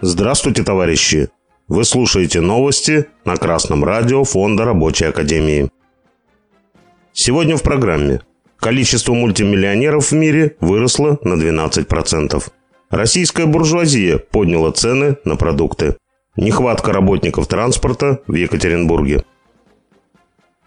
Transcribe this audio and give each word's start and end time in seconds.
Здравствуйте, 0.00 0.62
товарищи! 0.62 1.28
Вы 1.66 1.84
слушаете 1.84 2.40
новости 2.40 3.06
на 3.24 3.36
Красном 3.36 3.82
радио 3.82 4.22
Фонда 4.22 4.64
Рабочей 4.64 5.06
Академии. 5.06 5.70
Сегодня 7.12 7.56
в 7.56 7.64
программе. 7.64 8.20
Количество 8.60 9.12
мультимиллионеров 9.12 10.12
в 10.12 10.14
мире 10.14 10.56
выросло 10.60 11.18
на 11.24 11.34
12%. 11.34 12.44
Российская 12.90 13.46
буржуазия 13.46 14.18
подняла 14.18 14.70
цены 14.70 15.16
на 15.24 15.34
продукты. 15.34 15.96
Нехватка 16.36 16.92
работников 16.92 17.48
транспорта 17.48 18.20
в 18.28 18.34
Екатеринбурге. 18.34 19.24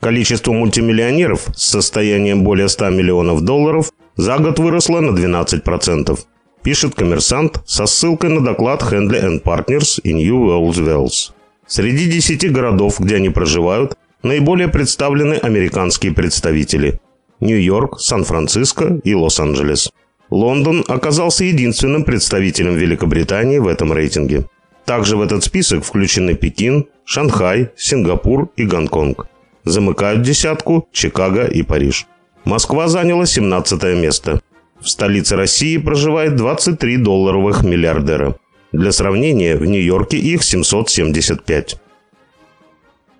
Количество 0.02 0.52
мультимиллионеров 0.52 1.48
с 1.55 1.70
состоянием 1.70 2.43
более 2.43 2.68
100 2.68 2.89
миллионов 2.89 3.41
долларов 3.45 3.91
за 4.18 4.38
год 4.39 4.60
выросло 4.60 5.00
на 5.00 5.18
12%, 5.18 6.20
пишет 6.64 6.96
коммерсант 6.96 7.61
со 7.65 7.86
ссылкой 7.86 8.29
на 8.29 8.42
доклад 8.42 8.82
Handley 8.82 9.42
Partners 9.42 10.00
и 10.04 10.14
New 10.14 10.47
World 10.47 10.75
Wells. 10.75 11.32
Среди 11.68 12.11
10 12.11 12.51
городов, 12.51 13.00
где 13.00 13.15
они 13.15 13.29
проживают, 13.29 13.96
наиболее 14.24 14.68
представлены 14.68 15.36
американские 15.36 16.14
представители– 16.14 17.00
Нью-Йорк, 17.39 18.00
Сан-Франциско 18.00 19.00
и 19.04 19.15
Лос-Анджелес. 19.15 19.92
Лондон 20.29 20.86
оказался 20.87 21.43
единственным 21.43 22.04
представителем 22.04 22.75
Великобритании 22.75 23.57
в 23.57 23.68
этом 23.68 23.92
рейтинге. 23.92 24.46
Также 24.86 25.18
в 25.18 25.21
этот 25.21 25.43
список 25.43 25.84
включены 25.84 26.36
Пекин, 26.36 26.87
Шанхай, 27.04 27.71
Сингапур 27.75 28.50
и 28.56 28.65
Гонконг. 28.65 29.28
Замыкают 29.64 30.21
десятку 30.21 30.87
Чикаго 30.92 31.46
и 31.46 31.64
Париж. 31.64 32.08
Москва 32.45 32.88
заняла 32.88 33.25
17 33.25 33.84
место. 33.95 34.42
В 34.81 34.90
столице 34.90 35.36
России 35.36 35.78
проживает 35.78 36.36
23 36.36 36.98
долларовых 36.98 37.64
миллиардера. 37.64 38.36
Для 38.72 38.92
сравнения, 38.92 39.56
в 39.56 39.66
Нью-Йорке 39.66 40.18
их 40.18 40.44
775. 40.44 41.76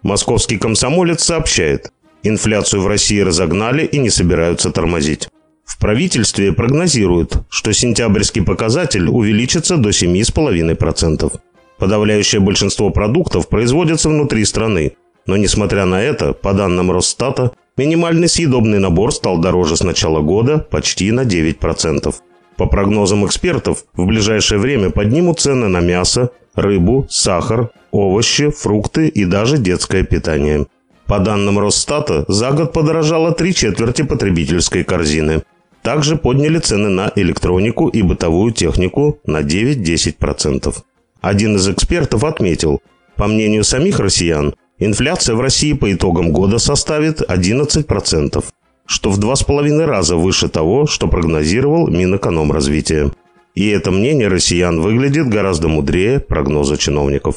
Московский 0.02 0.58
комсомолец 0.58 1.24
сообщает, 1.24 1.92
инфляцию 2.24 2.82
в 2.82 2.88
России 2.88 3.20
разогнали 3.20 3.86
и 3.86 4.00
не 4.00 4.10
собираются 4.10 4.72
тормозить. 4.72 5.30
В 5.64 5.78
правительстве 5.78 6.52
прогнозируют, 6.52 7.44
что 7.50 7.72
сентябрьский 7.74 8.44
показатель 8.44 9.08
увеличится 9.08 9.78
до 9.78 9.90
7,5%. 9.90 11.40
Подавляющее 11.78 12.42
большинство 12.42 12.90
продуктов 12.90 13.48
производятся 13.48 14.10
внутри 14.10 14.46
страны, 14.46 14.94
но 15.28 15.38
несмотря 15.38 15.86
на 15.86 16.02
это, 16.02 16.34
по 16.34 16.54
данным 16.54 16.92
Росстата, 16.92 17.52
минимальный 17.78 18.30
съедобный 18.30 18.80
набор 18.80 19.14
стал 19.14 19.40
дороже 19.40 19.78
с 19.78 19.84
начала 19.84 20.22
года 20.22 20.60
почти 20.60 21.12
на 21.12 21.22
9%. 21.22 22.14
По 22.58 22.66
прогнозам 22.68 23.26
экспертов, 23.26 23.86
в 23.94 24.06
ближайшее 24.06 24.60
время 24.60 24.90
поднимут 24.90 25.40
цены 25.40 25.68
на 25.68 25.80
мясо, 25.80 26.32
рыбу, 26.56 27.08
сахар, 27.10 27.72
овощи, 27.92 28.50
фрукты 28.50 29.08
и 29.08 29.26
даже 29.26 29.58
детское 29.58 30.04
питание. 30.04 30.68
По 31.06 31.20
данным 31.20 31.60
Росстата, 31.60 32.24
за 32.28 32.52
год 32.52 32.72
подорожало 32.74 33.32
три 33.32 33.54
четверти 33.54 34.04
потребительской 34.04 34.84
корзины. 34.84 35.44
Также 35.82 36.16
подняли 36.16 36.60
цены 36.60 36.90
на 36.90 37.12
электронику 37.16 37.88
и 37.88 38.02
бытовую 38.02 38.54
технику 38.54 39.20
на 39.26 39.42
9-10%. 39.42 40.76
Один 41.22 41.56
из 41.56 41.68
экспертов 41.68 42.24
отметил, 42.24 42.82
по 43.16 43.28
мнению 43.28 43.64
самих 43.64 44.00
россиян, 44.00 44.54
Инфляция 44.84 45.36
в 45.36 45.42
России 45.42 45.74
по 45.74 45.94
итогам 45.94 46.32
года 46.32 46.58
составит 46.58 47.22
11%, 47.22 48.44
что 48.88 49.12
в 49.12 49.20
два 49.20 49.36
с 49.36 49.44
половиной 49.44 49.86
раза 49.86 50.16
выше 50.16 50.50
того, 50.50 50.88
что 50.88 51.08
прогнозировал 51.08 51.88
Минэкономразвития. 51.88 53.12
И 53.54 53.68
это 53.68 53.92
мнение 53.92 54.28
россиян 54.28 54.82
выглядит 54.82 55.30
гораздо 55.30 55.68
мудрее 55.68 56.20
прогноза 56.20 56.78
чиновников. 56.78 57.36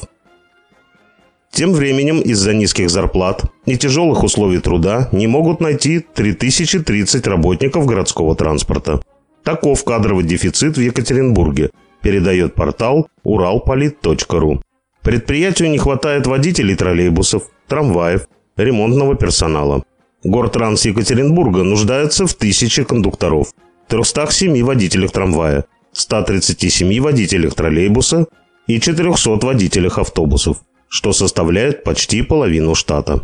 Тем 1.51 1.73
временем 1.73 2.19
из-за 2.19 2.55
низких 2.55 2.89
зарплат 2.89 3.43
и 3.67 3.77
тяжелых 3.77 4.23
условий 4.23 4.57
труда 4.57 5.07
не 5.11 5.27
могут 5.27 5.59
найти 5.59 5.99
3030 5.99 7.27
работников 7.27 7.85
городского 7.85 8.35
транспорта. 8.35 9.01
Таков 9.43 9.83
кадровый 9.83 10.23
дефицит 10.25 10.77
в 10.77 10.81
Екатеринбурге, 10.81 11.69
передает 12.01 12.55
портал 12.55 13.07
уралполит.ру. 13.23 14.61
Предприятию 15.05 15.69
не 15.69 15.77
хватает 15.77 16.25
водителей 16.25 16.75
троллейбусов, 16.75 17.43
трамваев, 17.67 18.27
ремонтного 18.57 19.15
персонала. 19.15 19.83
Гортранс 20.23 20.83
Екатеринбурга 20.85 21.61
нуждается 21.61 22.25
в 22.25 22.33
тысяче 22.33 22.83
кондукторов, 22.83 23.53
307 23.87 24.63
водителях 24.63 25.11
трамвая, 25.11 25.65
137 25.91 26.99
водителях 27.01 27.53
троллейбуса 27.53 28.25
и 28.65 28.79
400 28.79 29.45
водителях 29.45 29.99
автобусов, 29.99 30.57
что 30.87 31.13
составляет 31.13 31.83
почти 31.83 32.23
половину 32.23 32.73
штата. 32.73 33.21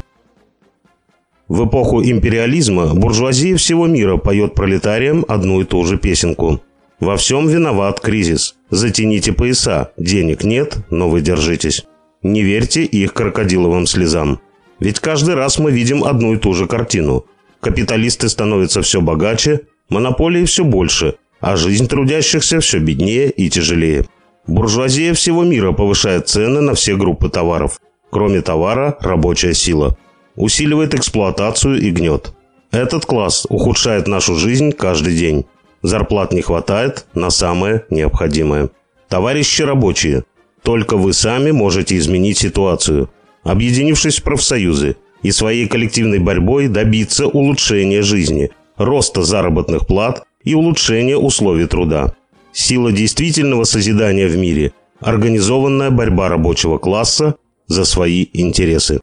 В 1.48 1.66
эпоху 1.66 2.04
империализма 2.04 2.94
буржуазия 2.94 3.58
всего 3.58 3.88
мира 3.88 4.18
поет 4.18 4.54
пролетариям 4.54 5.26
одну 5.28 5.62
и 5.62 5.64
ту 5.64 5.84
же 5.84 5.98
песенку– 5.98 6.62
во 7.02 7.18
всем 7.18 7.48
виноват 7.48 8.00
кризис. 8.00 8.56
Затяните 8.70 9.34
пояса. 9.34 9.92
Денег 9.98 10.44
нет, 10.44 10.78
но 10.92 11.10
вы 11.10 11.22
держитесь. 11.22 11.84
Не 12.22 12.44
верьте 12.44 12.84
их 12.84 13.14
крокодиловым 13.14 13.88
слезам. 13.88 14.40
Ведь 14.80 15.00
каждый 15.00 15.34
раз 15.34 15.58
мы 15.58 15.72
видим 15.72 16.04
одну 16.04 16.36
и 16.36 16.38
ту 16.38 16.54
же 16.54 16.68
картину. 16.68 17.26
Капиталисты 17.60 18.30
становятся 18.30 18.82
все 18.84 19.02
богаче, 19.02 19.62
монополии 19.90 20.46
все 20.46 20.64
больше, 20.64 21.16
а 21.40 21.56
жизнь 21.56 21.88
трудящихся 21.88 22.60
все 22.60 22.78
беднее 22.78 23.32
и 23.32 23.50
тяжелее. 23.50 24.06
Буржуазия 24.48 25.14
всего 25.14 25.44
мира 25.44 25.72
повышает 25.72 26.30
цены 26.30 26.62
на 26.62 26.76
все 26.76 26.96
группы 26.96 27.30
товаров. 27.30 27.80
Кроме 28.12 28.42
товара– 28.42 28.98
рабочая 29.02 29.54
сила. 29.54 29.98
Усиливает 30.36 30.94
эксплуатацию 30.94 31.82
и 31.82 31.90
гнет. 31.92 32.34
Этот 32.72 33.06
класс 33.06 33.48
ухудшает 33.50 34.08
нашу 34.08 34.36
жизнь 34.36 34.72
каждый 34.72 35.16
день. 35.16 35.46
Зарплат 35.82 36.32
не 36.34 36.42
хватает 36.42 37.06
на 37.14 37.30
самое 37.30 37.86
необходимое. 37.90 38.70
Товарищи 39.08 39.64
рабочие, 39.64 40.24
только 40.64 40.96
вы 40.96 41.14
сами 41.14 41.52
можете 41.52 41.98
изменить 41.98 42.38
ситуацию, 42.38 43.10
объединившись 43.44 44.20
в 44.20 44.24
профсоюзы 44.24 44.96
и 45.24 45.32
своей 45.32 45.68
коллективной 45.68 46.20
борьбой 46.20 46.68
добиться 46.68 47.28
улучшения 47.28 48.04
жизни, 48.04 48.52
роста 48.78 49.24
заработных 49.24 49.88
плат 49.88 50.24
и 50.44 50.54
улучшения 50.54 51.18
условий 51.18 51.68
труда. 51.68 52.14
Сила 52.54 52.92
действительного 52.92 53.64
созидания 53.64 54.28
в 54.28 54.38
мире– 54.38 54.74
организованная 55.00 55.90
борьба 55.90 56.30
рабочего 56.30 56.78
класса 56.78 57.36
за 57.68 57.86
свои 57.86 58.28
интересы. 58.34 59.02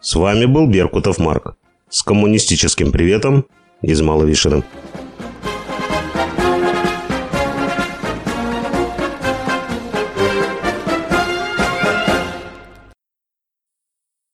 С 0.00 0.14
вами 0.14 0.44
был 0.44 0.66
Беркутов 0.66 1.18
Марк. 1.18 1.56
С 1.88 2.02
коммунистическим 2.02 2.92
приветом 2.92 3.46
из 3.82 4.00
Маловишера. 4.02 4.62